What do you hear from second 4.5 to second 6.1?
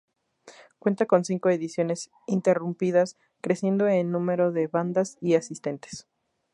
de bandas y asistentes.